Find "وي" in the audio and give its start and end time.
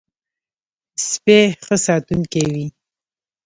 2.53-2.65